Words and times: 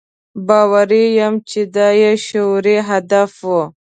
باوري 0.47 1.03
یم 1.19 1.33
چې 1.49 1.61
دا 1.75 1.87
یې 2.01 2.11
شعوري 2.25 2.77
هدف 2.89 3.31
و. 3.49 3.49